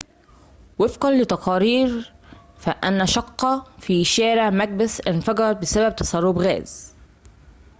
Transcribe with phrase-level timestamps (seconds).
[0.79, 2.13] ووفقًا لتقارير
[2.57, 6.93] فإنّ شقّة في شارع مكبيث انفجرت بسبب تسرّب غاز